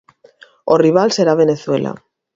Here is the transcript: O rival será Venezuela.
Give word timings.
O 0.73 0.75
rival 0.85 1.09
será 1.17 1.33
Venezuela. 1.43 1.91